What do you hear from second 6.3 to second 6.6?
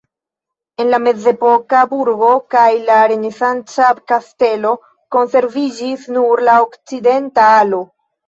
la